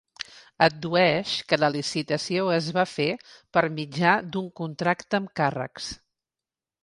Addueix 0.67 1.33
que 1.51 1.59
la 1.63 1.67
licitació 1.73 2.45
es 2.55 2.69
va 2.79 2.85
fer 2.93 3.07
per 3.57 3.63
mitjà 3.75 4.13
d’un 4.37 4.49
contracte 4.61 5.19
amb 5.19 5.33
càrrecs. 5.41 5.93